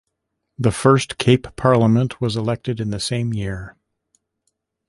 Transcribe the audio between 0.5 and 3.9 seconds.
The first Cape Parliament was elected in the same year.